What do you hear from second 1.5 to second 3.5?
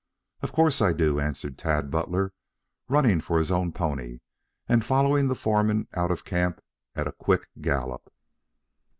Tad Butler, running for